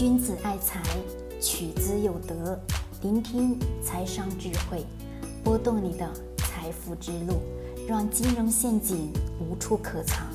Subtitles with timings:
[0.00, 0.80] 君子爱财，
[1.42, 2.58] 取之有德。
[3.02, 4.82] 聆听财商智慧，
[5.44, 7.42] 拨动你的财富之路，
[7.86, 10.26] 让金融陷阱无处可藏。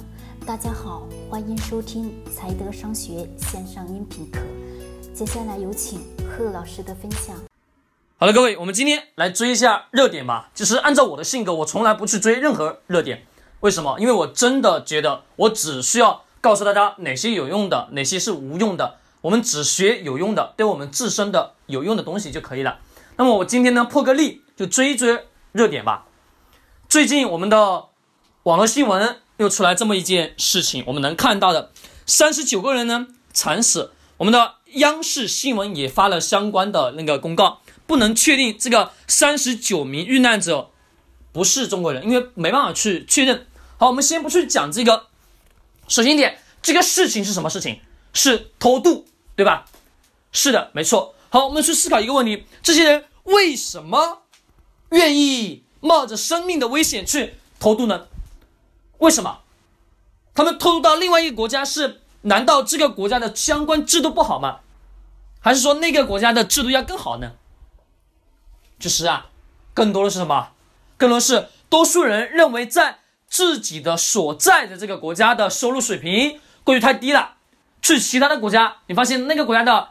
[0.46, 4.39] 大家好，欢迎收听财德商学线上音频课。
[5.15, 7.36] 接下来有请贺老师的分享。
[8.20, 10.52] 好了，各位，我们今天来追一下热点吧。
[10.54, 13.24] 其实按照我的性格，我从来不去追任何热点。
[13.62, 14.00] 为什么？
[14.00, 18.98] 因为我真的觉得，我只需要告诉大家哪些有用的，哪些是无用的。
[19.26, 22.77] 我们只学有用的，对我们自身的有用的东西就可以了。
[23.18, 26.05] 那么我今天呢，破个例，就追一追热点吧。
[26.88, 27.86] 最近我们的
[28.44, 31.72] 网络新闻又出来这么一件事情，我们能看到的，
[32.05, 33.94] 三十九个人呢惨死。
[34.17, 40.70] 我们的央视新闻也发了相关的那个公告，不能确定这个三十九名遇难者
[41.31, 43.48] 不是中国人，因为没办法去确认。
[43.80, 45.08] 好，我们先不去讲这个。
[45.88, 47.80] 首先一点，这个事情是什么事情？
[48.14, 49.08] 是偷渡。
[49.35, 49.66] 对吧？
[50.31, 51.16] 是的，没错。
[51.30, 54.23] 好，我们去思考一个问题：这些人为什么
[54.92, 58.08] 愿意冒着生命的危险去偷渡呢？
[59.00, 59.39] 为什么？
[60.33, 62.02] 他们偷渡到另外一个国家是？
[62.22, 64.61] 难道这个国家的相关制度不好吗？
[65.39, 67.33] 还是说那个国家的制度要更好呢？
[68.80, 69.27] 就是啊，
[69.75, 70.53] 更多的是什么？
[70.97, 72.99] 更多是多数人认为在
[73.30, 77.34] 自己的所在的这个国家的收入水平过于太低了。
[77.86, 79.89] 去其他的国家，你发现那个国家的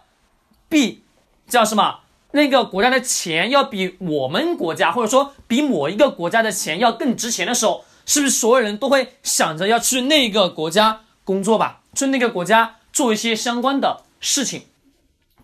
[0.68, 1.04] 币
[1.46, 2.00] 叫什么？
[2.32, 11.82] 那个国家的钱要比我们国家，或者说比某一个国家的钱要更值钱的时候，是不是所有人都会想着要去那个国家工作吧？
[11.94, 14.66] 去那个国家做一些相关的事情，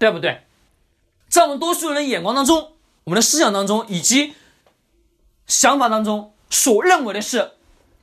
[0.00, 0.42] 对不对？
[1.28, 2.72] 在我们多数人的眼光当中，
[3.04, 4.34] 我们的思想当中以及
[5.46, 7.52] 想法当中所认为的是，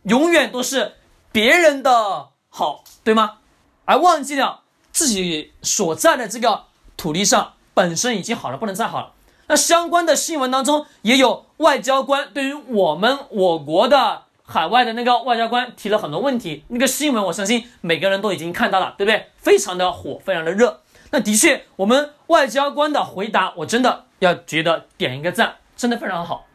[0.03, 0.93] 永远都是
[1.33, 3.39] 别人的好，对吗？
[3.87, 6.65] 而忘记了自己所在的这个
[6.97, 9.13] 土地上本身已经好了，不能再好了。
[9.47, 16.65] 那相关的新闻当中也有外交官对于我们我国的海外的那个外交官提了很多问题。
[16.67, 19.27] 那个新闻我相信每个人都已经看到了，对不对？
[19.37, 20.81] 非常的火，非常的热。
[21.11, 26.45] 那的确，我们外交官的回答我真的要觉得点一个赞，真的非常好。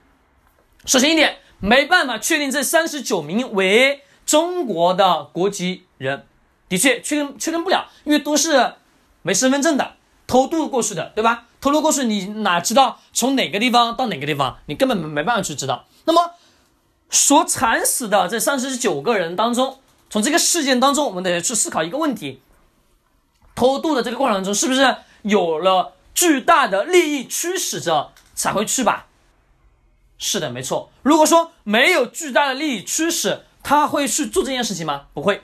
[0.85, 6.27] 首先一点，没办法确定这三十九名为中国的国籍人。
[6.73, 8.77] 的确确认确认不了，因为都是
[9.21, 9.97] 没身份证的，
[10.27, 11.45] 偷渡过去的，对吧？
[11.61, 14.57] 偷渡过去，你哪知道从哪个地方到哪个地方？
[14.65, 15.85] 你根本没办法去知道。
[16.07, 16.31] 那么，
[17.11, 22.41] 所惨死的这三十九个人当中，从这个事件当中，我们得去思考一个问题：
[23.55, 29.09] 偷渡的这个过程中，是不是有了巨大的利益驱使着才会去吧？
[30.17, 30.91] 是的，没错。
[31.03, 35.09] 如果说没有巨大的利益驱使，他会去做这件事情吗？
[35.13, 35.43] 不会。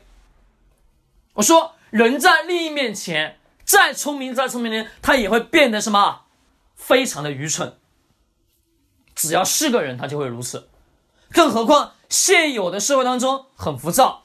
[1.38, 6.22] 我说，人在利益面前，再聪明再聪明的人，他也会变得什么？
[6.74, 7.76] 非常的愚蠢。
[9.14, 10.68] 只要是个人，他就会如此。
[11.30, 14.24] 更何况现有的社会当中很浮躁，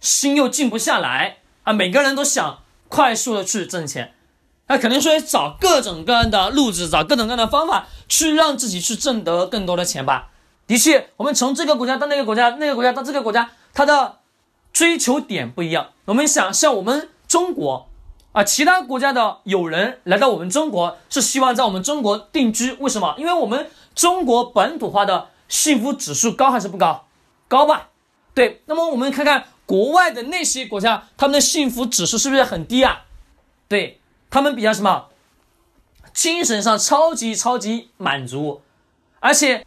[0.00, 1.72] 心又静不下来啊！
[1.72, 4.12] 每个人都想快速的去挣钱，
[4.68, 10.30] 他肯定是找各种各样的路子，找各种各样的方法，去让自己去挣得更多的钱吧。
[10.66, 14.18] 的确，我们从这个国家到那个国家，那个国家到这个国家，他的。
[14.74, 17.88] 追求点不一样，我们想像我们中国
[18.32, 22.72] 啊，其他国家的友人来到我们中国，是希望在我们中国定居。
[22.80, 23.14] 为什么？
[23.16, 27.06] 因为我们中国本土化的幸福指数高还是不高？
[27.46, 27.90] 高吧？
[28.34, 28.62] 对。
[28.66, 33.04] 那么我们看看国外的那些国家，他们的幸福指数是不是很低啊？
[33.68, 35.06] 对他们比较什么？
[36.12, 38.62] 精神上超级超级满足，
[39.20, 39.64] 而且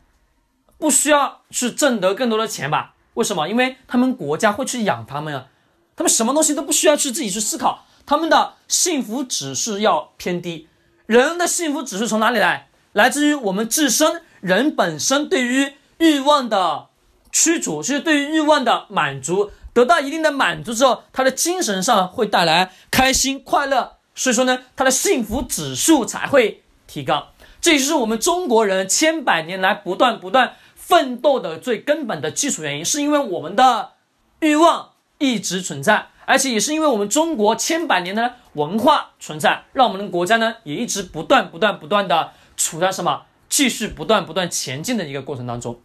[0.78, 2.96] 不需要去挣得更多的钱吧？
[3.18, 3.50] 为什么？
[3.50, 5.48] 因为他们国家会去养他们啊，
[5.96, 10.68] 他们什么东西都不需要去自己去思考，他们的幸福指数要偏低。
[11.08, 12.70] 人的幸福指数从哪里来？
[12.94, 16.90] 来自于我们自身，人本身对于欲望的
[17.32, 27.30] 驱逐，就是对于欲望的满足，得到一定的满足之后，他的精神上会带来开心快乐，所以说呢，他的幸福指数才会提高。
[27.68, 30.56] 这就是我们中国人千百年来不断不断。
[30.74, 33.92] 奋斗的最根本的基础原因，是因为我们的
[34.40, 45.82] 欲望一直存在，而且也是因为我们中国千百年的文化存在，让我们的国家呢也一直不断不断不断的处在什么继续不断不断前进的一个过程当中。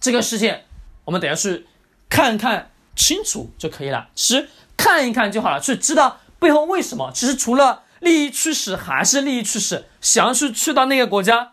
[0.00, 0.64] 这个事件，
[1.04, 1.66] 我们等下去
[2.08, 4.48] 看看清楚就可以了，其实
[4.78, 7.12] 看一看就好了，去知道背后为什么。
[7.12, 11.52] 其实除了利益驱使，还是利益驱使，想要去去到那个国家。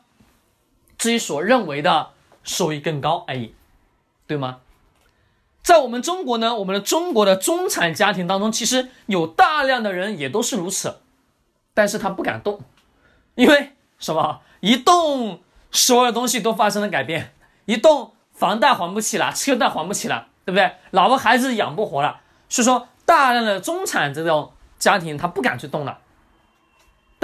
[0.98, 2.12] 自己所认为的
[2.42, 3.54] 收益更高而已，
[4.26, 4.60] 对吗？
[5.62, 11.02] 在我们中国呢，我们的中国的中产家庭当中，其实有大量的人也都是如此，
[11.74, 12.62] 但是他不敢动，
[13.36, 14.40] 因为什么？
[14.62, 17.34] 一动，所有东西都发生了改变，
[17.66, 20.76] 一动，房贷还不起了，车贷还不起了，对不对？
[20.92, 26.00] 老婆孩子养不活了，所以说大量的中产这种家庭他不敢去动了，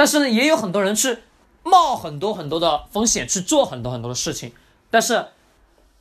[0.01, 1.19] 但是呢，也有很多人去
[1.61, 4.51] 冒很多很多的风险去做很多很多的事情，
[4.89, 5.27] 但是。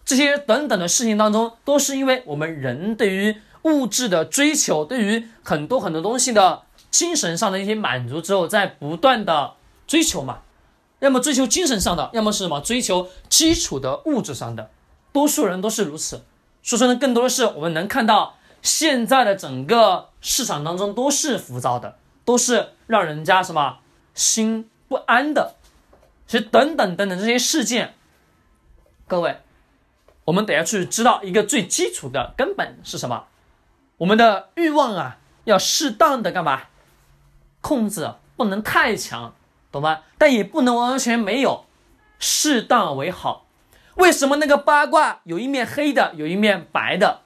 [0.02, 9.52] 这些等等的事情当中，都是因为我们人对于物质的追求，对于很多很多东西的精神上的一些满足之后，在不断的
[9.87, 10.38] 追求嘛。
[10.99, 14.70] 要么追求精神上的，要么是什么追求基础的物质上的。
[15.12, 16.23] 多数人都是如此。
[16.62, 23.76] 所以说呢，更多的是我们能看到现在的整个市场当中都是浮躁的，都是让人家什么
[24.21, 25.55] 心不安的。
[26.27, 27.95] 其实等等等等这些事件，
[29.09, 29.39] 各位。
[30.27, 33.25] 我们得要去知道一个最基础的根本是什么，
[33.97, 36.65] 我们的欲望啊，要适当的干嘛？
[37.63, 39.35] 控制不能太强，
[39.73, 40.03] 懂吗？
[40.19, 41.65] 但也不能完全没有，
[42.19, 43.47] 适当为好。
[43.97, 47.23] 为什么那个八卦有一面黑的，有一面白的，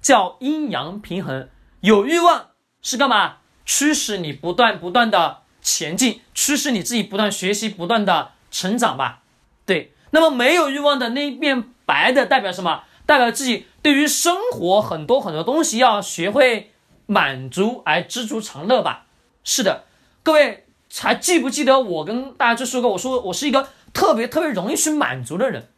[0.00, 1.50] 叫阴阳平衡？
[1.80, 2.50] 有欲望
[2.80, 3.38] 是干嘛？
[3.66, 9.22] 驱使你不断不断的前进，驱使你自己不断学习，不断的成长吧？
[9.66, 9.92] 对。
[10.10, 11.70] 那么没有欲望的那一面。
[11.86, 12.82] 白的代表什么？
[13.06, 16.72] 代表自己对于生活很多很多东西要学会
[17.06, 19.06] 满足而知足常乐吧。
[19.44, 19.84] 是的，
[20.24, 25.68] 各位还记不记得我跟大家就说过，我说我是一个特别特别容易去满足的人，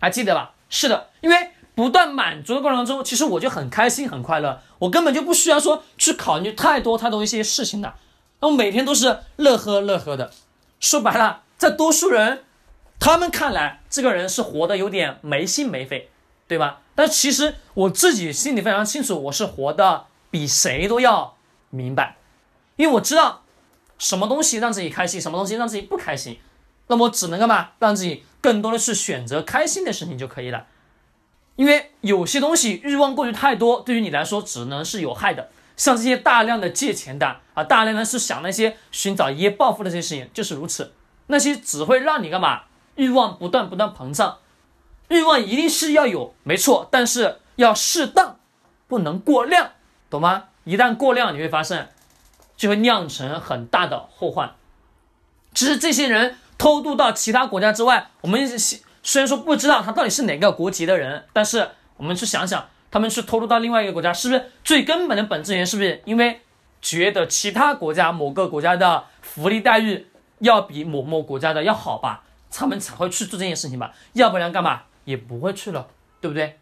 [0.00, 0.54] 还记得吧？
[0.70, 7.92] 是的，因为不断满足的过程中，其实我就很开心很快乐，我根本就不需要说去考虑太多太多一些事情的，
[8.40, 10.30] 那我每天都是乐呵乐呵的。
[10.80, 12.44] 说白了，在多数人。
[13.00, 16.08] 他们看来，这个人是活得有点没心没肺，
[16.48, 16.80] 对吧？
[16.94, 21.36] 但其实我自己心里非常清楚，我是活得比谁都要
[21.68, 22.16] 明白，
[22.76, 23.42] 因为我知道
[23.98, 26.38] 什么东西让自己开心，什么东西让自己不开心。
[26.86, 27.70] 那么只能干嘛？
[27.78, 30.66] 让自己更多的是选择开心的事情就可以了。
[31.56, 35.50] 因为有些东西欲望过于太多，对于你来说只能是有害的。
[35.76, 40.92] 像这些大量的借钱的啊，大量的是想那些寻找一夜暴富的这些事情，就是如此。
[41.26, 42.62] 那些只会让你干嘛？
[42.96, 44.38] 欲望不断不断膨胀，
[45.08, 48.38] 欲望一定是要有，没错，但是要适当，
[48.86, 49.70] 不能过量，
[50.10, 50.44] 懂吗？
[50.64, 51.92] 一旦过量，你会发现
[52.56, 54.54] 就会酿成很大的后患。
[55.54, 65.66] 其实这些人偷渡到其他国家之外，我们虽然说不知道他到底是哪个国籍的人，但是我们去想想，他们去偷渡到另外一个国家，是不是最根本的本质原因？
[65.66, 66.42] 是不是因为
[66.80, 70.06] 觉得其他国家某个国家的福利待遇
[70.38, 72.22] 要比某某国家的要好吧？
[72.52, 75.88] 他们才会去做这件事情吧，要不然干嘛也不会去了，
[76.20, 76.60] 对不对？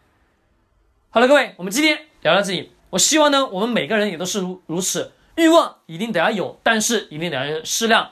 [1.11, 2.71] 好了，各位，我们今天聊到这里。
[2.89, 8.09] 我希望呢，我们每个人也都是如如此，欲望一定得要有，但是一定得要适量。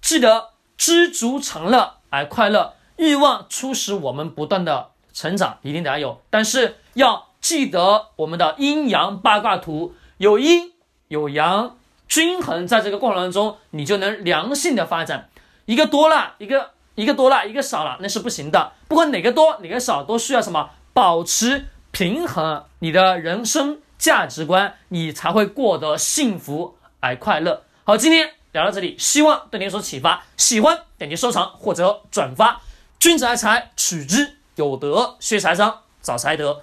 [0.00, 10.74] 记得知足常乐而快乐，欲望促使我们不断的成长，一定得要有，但是要记得我们的阴阳八卦图，有阴
[11.08, 15.30] 有阳，均衡，在这个过程当中，你就能良性的发展。
[15.64, 16.72] 一个多了，一个。
[16.94, 18.72] 一个多了，一个少了，那是不行的。
[18.86, 27.62] 不管哪个多，哪个少，都需要什么保持平衡，你的人生价值观，你才会过得幸福而快乐。
[27.84, 30.24] 好，今天聊到这里，希望对你有所启发。
[30.36, 32.60] 喜欢点击收藏或者转发。
[32.98, 36.62] 君子爱财，取之有德；学财商，找财德。